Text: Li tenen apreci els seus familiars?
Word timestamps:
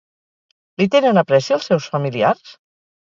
Li 0.81 0.87
tenen 0.95 1.23
apreci 1.23 1.55
els 1.59 1.69
seus 1.73 1.91
familiars? 1.97 2.55